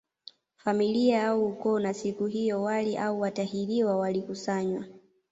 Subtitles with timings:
[0.57, 4.85] Familia au ukoo na siku hiyo wali au watahiriwa walikusanywa